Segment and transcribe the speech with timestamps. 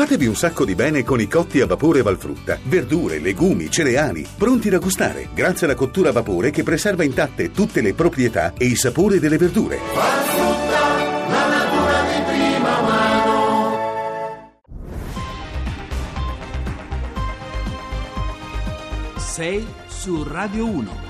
[0.00, 2.58] Fatevi un sacco di bene con i cotti a vapore Valfrutta.
[2.62, 7.82] Verdure, legumi, cereali, pronti da gustare, grazie alla cottura a vapore che preserva intatte tutte
[7.82, 9.78] le proprietà e i sapori delle verdure.
[9.94, 10.78] Valfrutta,
[11.28, 13.76] la natura di prima mano.
[19.18, 21.09] Sei su Radio 1.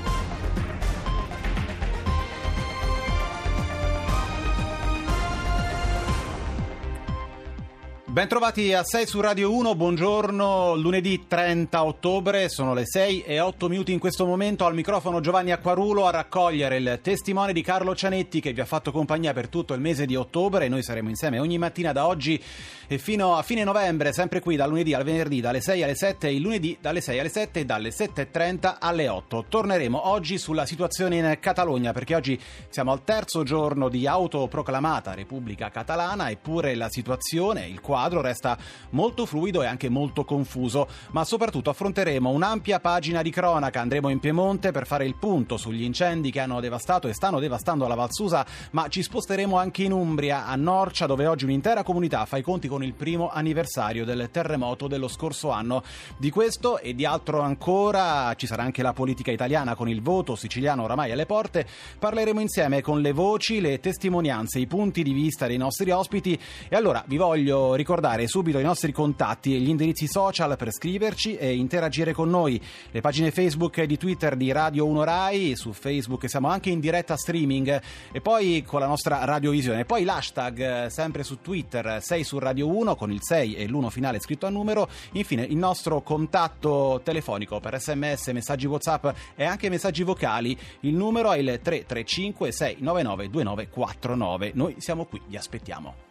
[8.11, 13.69] Bentrovati a 6 su Radio 1, buongiorno, lunedì 30 ottobre, sono le 6 e 8
[13.69, 18.41] minuti in questo momento, al microfono Giovanni Acquarulo a raccogliere il testimone di Carlo Cianetti
[18.41, 21.57] che vi ha fatto compagnia per tutto il mese di ottobre, noi saremo insieme ogni
[21.57, 22.43] mattina da oggi
[22.89, 26.27] e fino a fine novembre, sempre qui dal lunedì al venerdì dalle 6 alle 7
[26.27, 29.45] e il lunedì dalle 6 alle 7 e dalle 7.30 alle 8.
[29.49, 32.37] Torneremo oggi sulla situazione in Catalogna perché oggi
[32.71, 38.57] siamo al terzo giorno di autoproclamata Repubblica Catalana eppure la situazione, il quadro quadro resta
[38.91, 43.83] molto fluido e anche molto confuso, ma soprattutto affronteremo un'ampia pagina di cronaca.
[43.83, 47.87] Andremo in Piemonte per fare il punto sugli incendi che hanno devastato e stanno devastando
[47.87, 52.39] la Valsusa, ma ci sposteremo anche in Umbria, a Norcia, dove oggi un'intera comunità fa
[52.39, 55.83] i conti con il primo anniversario del terremoto dello scorso anno.
[56.17, 60.37] Di questo e di altro ancora ci sarà anche la politica italiana con il voto
[60.37, 61.67] siciliano oramai alle porte.
[61.99, 66.75] Parleremo insieme con le voci, le testimonianze, i punti di vista dei nostri ospiti e
[66.75, 71.35] allora vi voglio ricordare ricordare subito i nostri contatti e gli indirizzi social per scriverci
[71.35, 72.61] e interagire con noi.
[72.93, 76.79] Le pagine Facebook e di Twitter di Radio 1 Rai, su Facebook siamo anche in
[76.79, 79.87] diretta streaming e poi con la nostra radiovisione.
[79.87, 83.89] Poi l'hashtag eh, sempre su Twitter 6 su Radio 1 con il 6 e l'1
[83.89, 84.89] finale scritto a numero.
[85.15, 90.57] Infine il nostro contatto telefonico per sms, messaggi WhatsApp e anche messaggi vocali.
[90.83, 94.53] Il numero è il 335 699 2949.
[94.55, 96.10] Noi siamo qui, vi aspettiamo.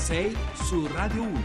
[0.00, 1.40] 6 su Radio 1.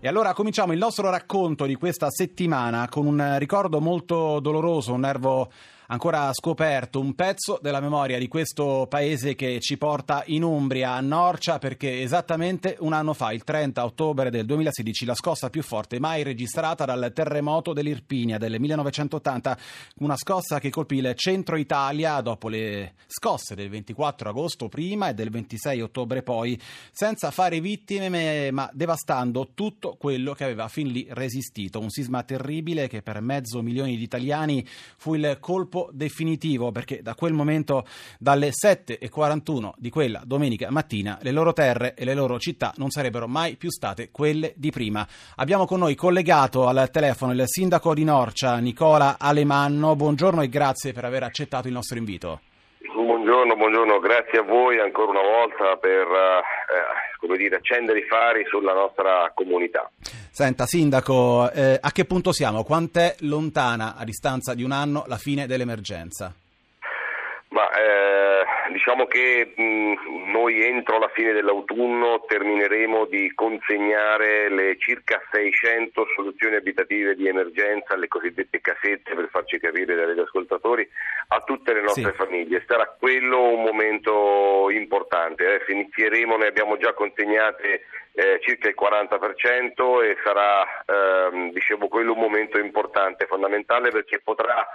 [0.00, 5.00] E allora cominciamo il nostro racconto di questa settimana con un ricordo molto doloroso, un
[5.00, 5.50] nervo
[5.90, 11.00] ancora scoperto un pezzo della memoria di questo paese che ci porta in Umbria, a
[11.00, 15.98] Norcia, perché esattamente un anno fa, il 30 ottobre del 2016, la scossa più forte
[15.98, 19.58] mai registrata dal terremoto dell'Irpinia del 1980,
[19.98, 25.14] una scossa che colpì il centro Italia dopo le scosse del 24 agosto prima e
[25.14, 26.60] del 26 ottobre poi,
[26.92, 31.80] senza fare vittime ma devastando tutto quello che aveva fin lì resistito.
[31.80, 34.66] Un sisma terribile che per mezzo milione di italiani
[34.96, 37.84] fu il colpo colpo definitivo perché da quel momento,
[38.18, 43.28] dalle 7.41 di quella domenica mattina, le loro terre e le loro città non sarebbero
[43.28, 45.06] mai più state quelle di prima.
[45.36, 49.94] Abbiamo con noi collegato al telefono il sindaco di Norcia, Nicola Alemanno.
[49.94, 52.40] Buongiorno e grazie per aver accettato il nostro invito.
[52.94, 58.72] Buongiorno, buongiorno, grazie a voi ancora una volta per eh, dire, accendere i fari sulla
[58.72, 59.90] nostra comunità.
[60.38, 62.62] Senta, Sindaco, eh, a che punto siamo?
[62.62, 66.32] Quant'è lontana a distanza di un anno la fine dell'emergenza?
[67.48, 68.37] Ma, eh,
[68.88, 76.56] diciamo che mh, noi entro la fine dell'autunno termineremo di consegnare le circa 600 soluzioni
[76.56, 80.88] abitative di emergenza, le cosiddette casette per farci capire dagli ascoltatori,
[81.28, 82.16] a tutte le nostre sì.
[82.16, 82.64] famiglie.
[82.66, 85.44] Sarà quello un momento importante.
[85.44, 92.14] Adesso inizieremo, ne abbiamo già consegnate eh, circa il 40% e sarà ehm, dicevo, quello
[92.14, 94.66] un momento importante, fondamentale perché potrà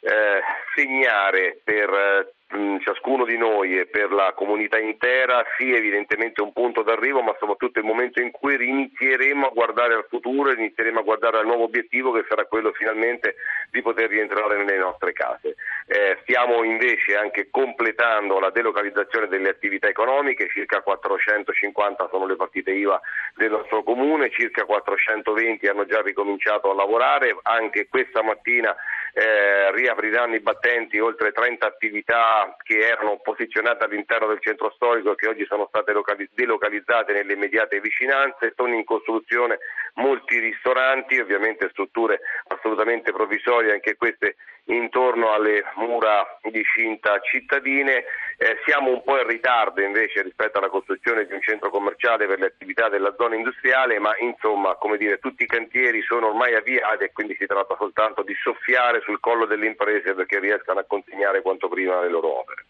[0.00, 0.42] eh,
[0.74, 2.32] segnare per eh,
[2.80, 7.78] ciascuno di noi e per la comunità intera sì evidentemente un punto d'arrivo ma soprattutto
[7.78, 12.12] il momento in cui inizieremo a guardare al futuro inizieremo a guardare al nuovo obiettivo
[12.12, 13.36] che sarà quello finalmente
[13.70, 15.56] di poter rientrare nelle nostre case.
[15.86, 22.72] Eh, stiamo invece anche completando la delocalizzazione delle attività economiche, circa 450 sono le partite
[22.72, 23.00] IVA
[23.34, 28.76] del nostro comune, circa 420 hanno già ricominciato a lavorare, anche questa mattina
[29.14, 35.14] eh, riapriranno i battenti oltre 30 attività che erano posizionate all'interno del centro storico e
[35.16, 35.92] che oggi sono state
[36.32, 39.58] delocalizzate nelle immediate vicinanze, sono in costruzione
[39.94, 44.36] molti ristoranti, ovviamente strutture assolutamente provvisorie, anche queste
[44.66, 48.04] intorno alle mura di cinta cittadine.
[48.36, 52.38] Eh, siamo un po' in ritardo invece rispetto alla costruzione di un centro commerciale per
[52.38, 57.04] le attività della zona industriale, ma insomma, come dire, tutti i cantieri sono ormai avviati
[57.04, 61.42] e quindi si tratta soltanto di soffiare sul collo delle imprese perché riescano a consegnare
[61.42, 62.64] quanto prima le loro opere.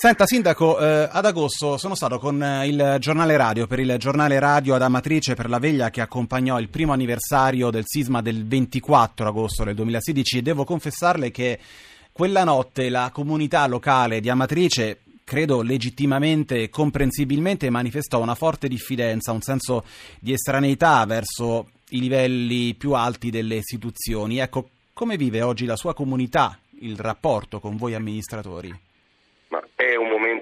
[0.00, 4.38] Senta Sindaco, eh, ad agosto sono stato con eh, il giornale radio, per il giornale
[4.38, 9.26] radio ad Amatrice per la veglia che accompagnò il primo anniversario del sisma del 24
[9.26, 11.58] agosto del 2016 e devo confessarle che
[12.12, 19.32] quella notte la comunità locale di Amatrice credo legittimamente e comprensibilmente manifestò una forte diffidenza,
[19.32, 19.84] un senso
[20.20, 24.38] di estraneità verso i livelli più alti delle istituzioni.
[24.38, 28.86] Ecco, come vive oggi la sua comunità il rapporto con voi amministratori?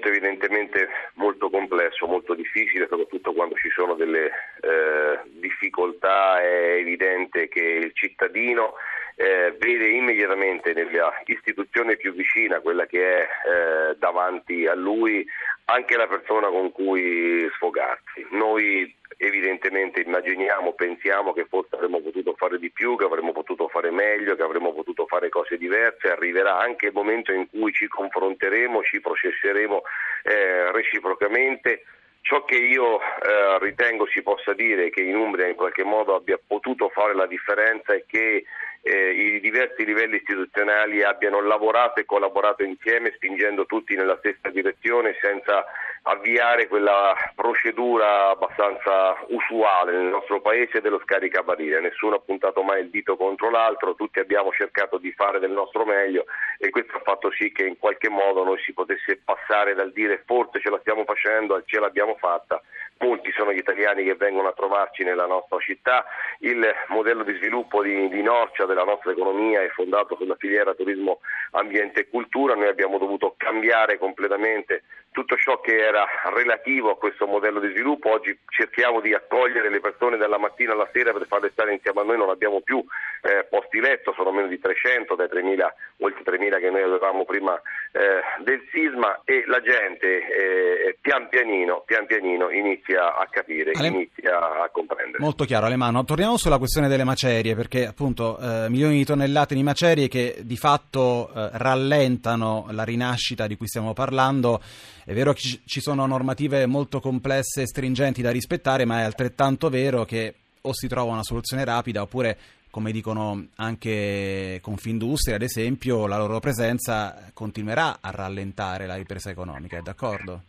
[0.06, 4.26] Momento evidentemente molto complesso, molto difficile, soprattutto quando ci sono delle
[4.60, 6.40] eh, difficoltà.
[6.40, 8.74] È evidente che il cittadino
[9.16, 15.26] eh, vede immediatamente nella istituzione più vicina, quella che è eh, davanti a lui,
[15.66, 18.26] anche la persona con cui sfogarsi.
[18.30, 23.90] Noi evidentemente immaginiamo, pensiamo che forse avremmo potuto fare di più, che avremmo potuto fare
[23.90, 28.82] meglio, che avremmo potuto fare cose diverse, arriverà anche il momento in cui ci confronteremo,
[28.82, 29.82] ci processeremo
[30.24, 31.84] eh, reciprocamente.
[32.20, 36.38] Ciò che io eh, ritengo si possa dire che in Umbria in qualche modo abbia
[36.44, 38.44] potuto fare la differenza è che
[38.82, 45.16] eh, i diversi livelli istituzionali abbiano lavorato e collaborato insieme spingendo tutti nella stessa direzione
[45.20, 45.64] senza
[46.08, 51.80] avviare quella procedura abbastanza usuale nel nostro paese dello scaricabarile.
[51.80, 55.84] Nessuno ha puntato mai il dito contro l'altro, tutti abbiamo cercato di fare del nostro
[55.84, 56.24] meglio
[56.58, 60.22] e questo ha fatto sì che in qualche modo noi si potesse passare dal dire
[60.24, 62.62] forse ce la stiamo facendo al ce l'abbiamo fatta.
[62.98, 66.06] Molti sono gli italiani che vengono a trovarci nella nostra città,
[66.38, 71.20] il modello di sviluppo di, di, Norcia della nostra economia è fondato sulla filiera turismo,
[71.50, 74.84] ambiente e cultura, noi abbiamo dovuto cambiare completamente
[75.16, 75.95] tutto ciò che era
[76.34, 80.88] relativo a questo modello di sviluppo, oggi cerchiamo di accogliere le persone dalla mattina alla
[80.92, 82.84] sera per farle stare insieme a noi, non abbiamo più
[83.22, 85.66] eh, posti letto, sono meno di 300 dai 3.000,
[85.98, 87.54] oltre 3.000 che noi avevamo prima
[87.92, 93.72] eh, del sisma e la gente eh, pian pianino, pian pianino inizia inizia a capire,
[93.74, 93.88] Ale...
[93.88, 95.18] inizia a comprendere.
[95.18, 96.04] Molto chiaro Alemano.
[96.04, 100.56] Torniamo sulla questione delle macerie, perché appunto eh, milioni di tonnellate di macerie che di
[100.56, 104.60] fatto eh, rallentano la rinascita di cui stiamo parlando.
[105.04, 109.68] È vero che ci sono normative molto complesse e stringenti da rispettare, ma è altrettanto
[109.68, 112.38] vero che o si trova una soluzione rapida oppure
[112.70, 119.78] come dicono anche Confindustria, ad esempio, la loro presenza continuerà a rallentare la ripresa economica,
[119.78, 120.42] è d'accordo?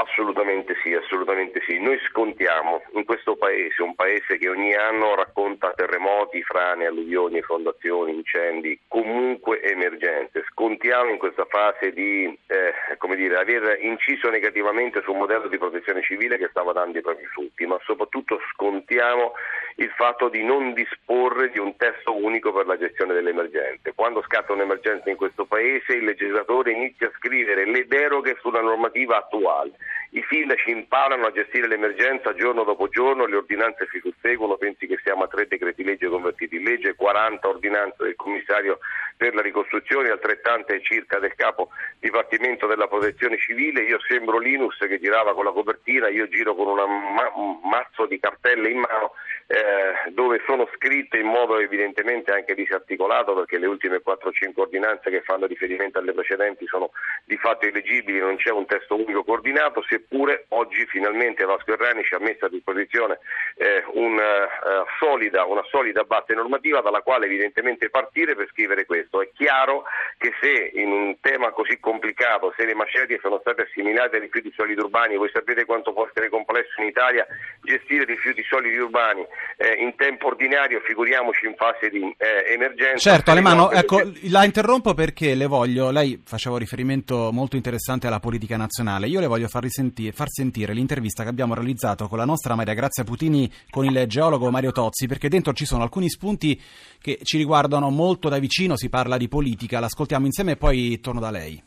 [0.00, 1.78] Assolutamente sì, assolutamente sì.
[1.78, 8.14] Noi scontiamo in questo paese, un paese che ogni anno racconta terremoti, frane, alluvioni, fondazioni,
[8.14, 10.44] incendi, comunque emergenze.
[10.52, 12.72] Scontiamo in questa fase di eh,
[13.14, 17.66] dire, aver inciso negativamente sul modello di protezione civile che stava dando i propri frutti,
[17.66, 19.32] ma soprattutto scontiamo
[19.76, 23.92] il fatto di non disporre di un testo unico per la gestione delle emergenze.
[23.94, 29.18] Quando scatta un'emergenza in questo paese il legislatore inizia a scrivere le deroghe sulla normativa
[29.18, 29.72] attuale
[30.12, 34.98] i sindaci imparano a gestire l'emergenza giorno dopo giorno, le ordinanze si susseguono, pensi che
[35.04, 38.80] siamo a tre decreti legge convertiti in legge, 40 ordinanze del commissario
[39.16, 41.68] per la ricostruzione, altrettante circa del capo
[42.00, 46.74] dipartimento della protezione civile, io sembro Linus che girava con la copertina, io giro con
[46.74, 49.12] ma- un mazzo di cartelle in mano
[49.50, 55.22] eh, dove sono scritte in modo evidentemente anche disarticolato perché le ultime 4-5 ordinanze che
[55.22, 56.92] fanno riferimento alle precedenti sono
[57.24, 62.14] di fatto illegibili, non c'è un testo unico coordinato, seppure oggi finalmente Vasco Errani ci
[62.14, 63.18] ha messo a disposizione
[63.56, 69.22] eh, una, uh, solida, una solida base normativa dalla quale evidentemente partire per scrivere questo.
[69.22, 69.84] È chiaro
[70.18, 74.52] che se in un tema così complicato, se le macerie sono state assimilate ai rifiuti
[74.56, 77.26] solidi urbani, voi sapete quanto può essere complesso in Italia
[77.62, 79.24] gestire rifiuti solidi urbani
[79.56, 83.10] eh, in tempo ordinario, figuriamoci in fase di eh, emergenza.
[83.10, 88.56] Certo, Alemano, ecco, la interrompo perché le voglio, lei faceva riferimento molto interessante alla politica
[88.56, 92.54] nazionale, io le voglio far, risentire, far sentire l'intervista che abbiamo realizzato con la nostra
[92.54, 96.60] Maria Grazia Putini con il geologo Mario Tozzi, perché dentro ci sono alcuni spunti
[97.00, 101.20] che ci riguardano molto da vicino, si parla di politica, l'ascoltiamo insieme e poi torno
[101.20, 101.62] da lei.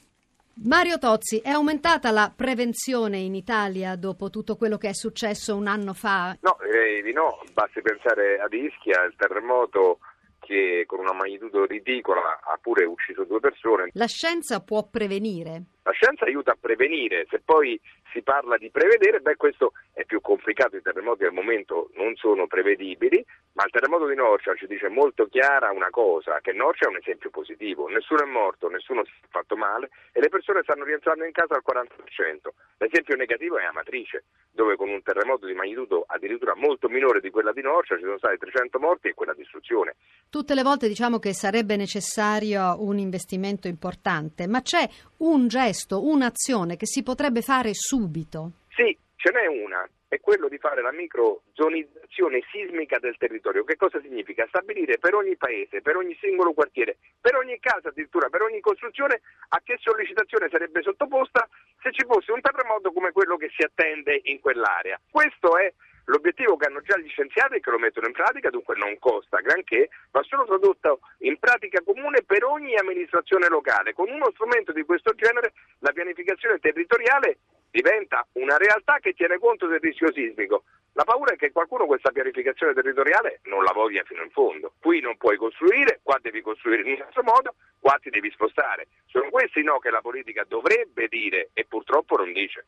[0.63, 5.65] Mario Tozzi, è aumentata la prevenzione in Italia dopo tutto quello che è successo un
[5.65, 6.37] anno fa?
[6.41, 9.97] No, direi di no, basti pensare ad Ischia, il terremoto
[10.39, 13.89] che con una magnitudo ridicola ha pure ucciso due persone.
[13.93, 15.63] La scienza può prevenire?
[15.83, 17.79] La scienza aiuta a prevenire, se poi
[18.13, 22.47] si parla di prevedere, beh questo è più complicato, i terremoti al momento non sono
[22.47, 23.23] prevedibili,
[23.53, 26.97] ma il terremoto di Norcia ci dice molto chiara una cosa, che Norcia è un
[26.97, 31.25] esempio positivo, nessuno è morto, nessuno si è fatto male e le persone stanno rientrando
[31.25, 32.49] in casa al 40%.
[32.77, 37.51] L'esempio negativo è Amatrice, dove con un terremoto di magnitudo addirittura molto minore di quella
[37.51, 39.95] di Norcia ci sono stati 300 morti e quella distruzione.
[40.29, 44.87] Tutte le volte diciamo che sarebbe necessario un investimento importante, ma c'è
[45.17, 45.71] un gesto,
[46.01, 48.51] un'azione che si potrebbe fare subito?
[48.69, 53.63] Sì, ce n'è una è quello di fare la microzonizzazione sismica del territorio.
[53.63, 54.45] Che cosa significa?
[54.47, 59.21] Stabilire per ogni paese, per ogni singolo quartiere, per ogni casa addirittura, per ogni costruzione
[59.49, 61.49] a che sollecitazione sarebbe sottoposta
[61.81, 65.01] se ci fosse un terremoto come quello che si attende in quell'area.
[65.09, 65.73] Questo è
[66.05, 69.39] L'obiettivo che hanno già gli scienziati è che lo mettono in pratica, dunque non costa
[69.39, 73.93] granché, va solo tradotto in pratica comune per ogni amministrazione locale.
[73.93, 77.37] Con uno strumento di questo genere la pianificazione territoriale
[77.71, 80.63] diventa una realtà che tiene conto del rischio sismico.
[80.95, 84.73] La paura è che qualcuno questa pianificazione territoriale non la voglia fino in fondo.
[84.79, 88.87] Qui non puoi costruire, qua devi costruire in un altro modo, qua ti devi spostare.
[89.07, 92.65] Sono questi no che la politica dovrebbe dire e purtroppo non dice.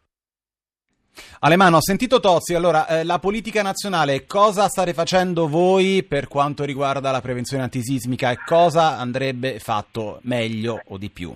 [1.39, 6.63] Alemano, ho sentito Tozzi, allora eh, la politica nazionale cosa state facendo voi per quanto
[6.63, 11.35] riguarda la prevenzione antisismica e cosa andrebbe fatto meglio o di più?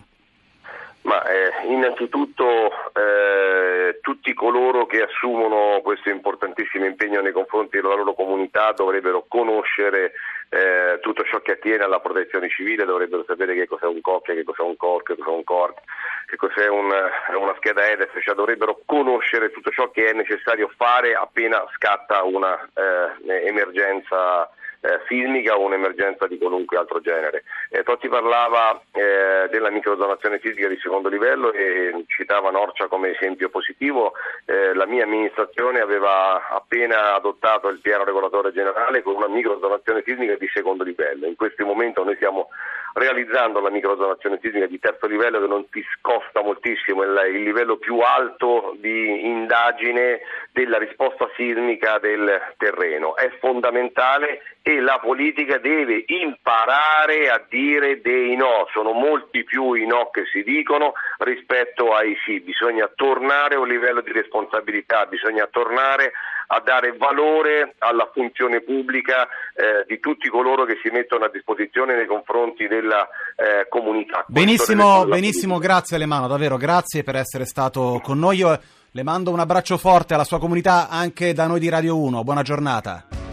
[1.01, 8.13] Ma eh, innanzitutto eh, tutti coloro che assumono questo importantissimo impegno nei confronti della loro
[8.13, 10.11] comunità dovrebbero conoscere
[10.49, 14.43] eh, tutto ciò che attiene alla protezione civile, dovrebbero sapere che cos'è un COC, che
[14.43, 15.79] cos'è un CORC, che cos'è un CORC,
[16.25, 21.13] che cos'è un, una scheda EDEF, cioè dovrebbero conoscere tutto ciò che è necessario fare
[21.13, 24.49] appena scatta un'emergenza
[24.81, 27.43] eh, sismica o un'emergenza di qualunque altro genere.
[27.69, 33.49] Eh, Totti parlava eh, della microzonazione fisica di secondo livello e citava Norcia come esempio
[33.49, 34.13] positivo.
[34.45, 40.35] Eh, la mia amministrazione aveva appena adottato il piano regolatore generale con una microzonazione sismica
[40.35, 41.27] di secondo livello.
[41.27, 42.49] In questo momento noi stiamo
[42.93, 47.77] realizzando la microzonazione sismica di terzo livello che non ti scosta moltissimo, è il livello
[47.77, 50.21] più alto di indagine
[50.51, 53.15] della risposta sismica del terreno.
[53.15, 59.85] È fondamentale e la politica deve imparare a dire dei no, sono molti più i
[59.85, 65.47] no che si dicono rispetto ai sì, bisogna tornare a un livello di responsabilità, bisogna
[65.49, 66.11] tornare
[66.51, 71.95] a dare valore alla funzione pubblica eh, di tutti coloro che si mettono a disposizione
[71.95, 74.25] nei confronti della eh, comunità.
[74.27, 78.37] Benissimo, benissimo grazie Alemano, davvero grazie per essere stato con noi.
[78.37, 78.59] Io
[78.91, 82.23] le mando un abbraccio forte alla sua comunità anche da noi di Radio 1.
[82.23, 83.28] Buona giornata.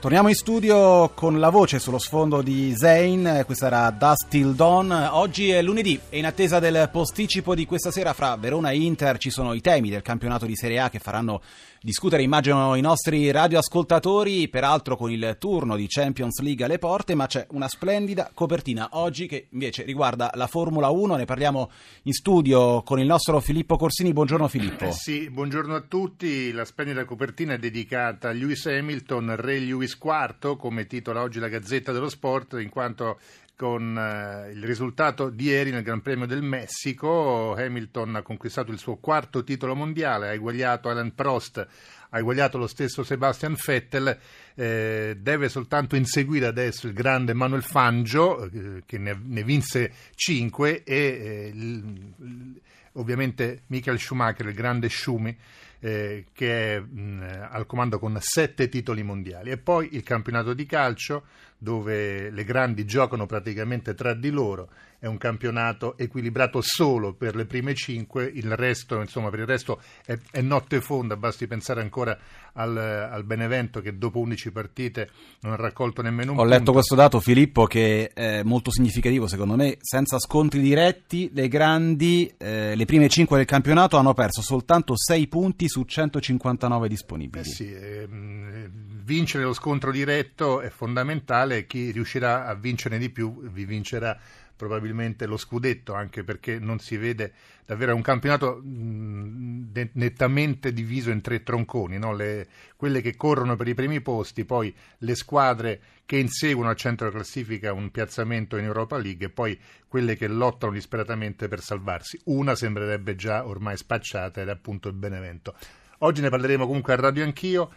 [0.00, 4.90] Torniamo in studio con la voce sullo sfondo di Zayn, questa era Dust Till Dawn.
[5.10, 9.18] Oggi è lunedì e in attesa del posticipo di questa sera fra Verona e Inter
[9.18, 11.42] ci sono i temi del campionato di Serie A che faranno
[11.82, 17.26] discutere, immagino, i nostri radioascoltatori, peraltro con il turno di Champions League alle porte, ma
[17.26, 21.70] c'è una splendida copertina oggi che invece riguarda la Formula 1, ne parliamo
[22.02, 24.12] in studio con il nostro Filippo Corsini.
[24.14, 24.84] Buongiorno Filippo.
[24.84, 26.52] Eh sì, buongiorno a tutti.
[26.52, 31.48] La splendida copertina è dedicata a Lewis Hamilton, Re Lewis IV, come titola oggi la
[31.48, 33.18] Gazzetta dello Sport, in quanto
[33.60, 37.54] con eh, il risultato di ieri nel Gran Premio del Messico.
[37.54, 41.66] Hamilton ha conquistato il suo quarto titolo mondiale, ha eguagliato Alan Prost,
[42.08, 44.18] ha eguagliato lo stesso Sebastian Vettel,
[44.54, 50.82] eh, deve soltanto inseguire adesso il grande Manuel Fangio, eh, che ne, ne, vinse cinque,
[50.82, 52.60] e eh, l,
[52.92, 55.36] ovviamente Michael Schumacher, il grande Schumi
[55.80, 59.50] eh, che è mh, al comando con sette titoli mondiali.
[59.50, 61.24] E poi il campionato di calcio,
[61.58, 64.68] dove le grandi giocano praticamente tra di loro.
[65.00, 69.80] È un campionato equilibrato solo per le prime cinque, il resto, insomma, per il resto
[70.04, 72.18] è, è notte fonda, basti pensare ancora
[72.52, 76.56] al, al, Benevento che dopo 11 partite non ha raccolto nemmeno un Ho punto.
[76.58, 79.78] letto questo dato, Filippo, che è molto significativo secondo me.
[79.80, 85.28] Senza scontri diretti, le grandi, eh, le prime 5 del campionato hanno perso soltanto 6
[85.28, 87.42] punti su 159 disponibili.
[87.42, 88.70] Eh sì, ehm,
[89.10, 94.16] vincere lo scontro diretto è fondamentale, chi riuscirà a vincere di più vi vincerà
[94.60, 97.32] probabilmente lo scudetto, anche perché non si vede
[97.64, 102.12] davvero un campionato nettamente diviso in tre tronconi, no?
[102.12, 107.10] le, quelle che corrono per i primi posti, poi le squadre che inseguono al centro
[107.10, 112.20] classifica un piazzamento in Europa League e poi quelle che lottano disperatamente per salvarsi.
[112.24, 115.54] Una sembrerebbe già ormai spacciata ed è appunto il Benevento.
[116.00, 117.70] Oggi ne parleremo comunque a Radio Anch'io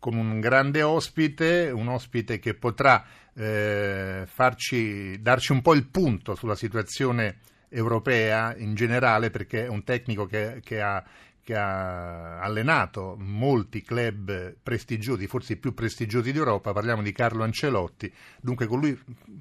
[0.00, 3.04] con un grande ospite, un ospite che potrà
[3.34, 7.36] eh, farci, darci un po' il punto sulla situazione
[7.68, 11.04] europea in generale, perché è un tecnico che, che, ha,
[11.44, 18.12] che ha, allenato molti club prestigiosi, forse i più prestigiosi d'Europa, parliamo di Carlo Ancelotti,
[18.40, 18.98] dunque con lui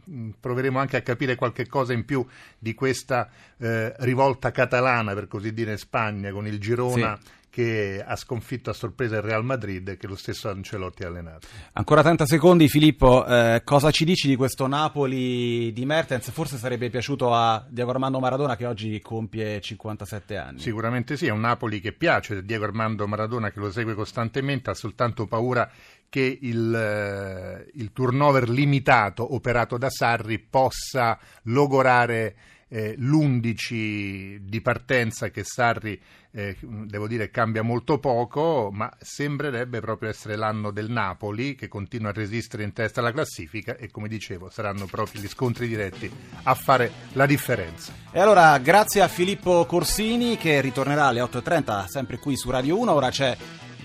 [0.10, 2.24] mm, proveremo anche a capire qualche cosa in più
[2.60, 7.18] di questa eh, rivolta catalana, per così dire, in Spagna, con il Girona.
[7.20, 11.46] Sì che ha sconfitto a sorpresa il Real Madrid che lo stesso Ancelotti ha allenato.
[11.74, 16.32] Ancora 30 secondi Filippo, eh, cosa ci dici di questo Napoli di Mertens?
[16.32, 20.60] Forse sarebbe piaciuto a Diego Armando Maradona che oggi compie 57 anni.
[20.60, 24.74] Sicuramente sì, è un Napoli che piace, Diego Armando Maradona che lo segue costantemente, ha
[24.74, 25.70] soltanto paura
[26.08, 32.36] che il, eh, il turnover limitato operato da Sarri possa logorare
[32.70, 36.00] eh, l'11 di partenza che Sarri,
[36.32, 42.10] eh, devo dire, cambia molto poco, ma sembrerebbe proprio essere l'anno del Napoli che continua
[42.10, 46.10] a resistere in testa alla classifica e come dicevo saranno proprio gli scontri diretti
[46.44, 47.92] a fare la differenza.
[48.12, 52.92] E allora grazie a Filippo Corsini che ritornerà alle 8.30 sempre qui su Radio 1,
[52.92, 53.36] ora c'è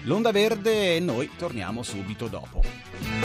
[0.05, 3.24] l'onda verde e noi torniamo subito dopo.